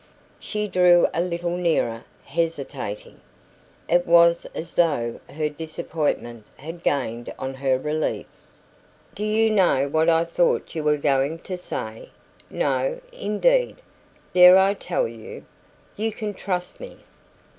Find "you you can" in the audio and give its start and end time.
15.07-16.33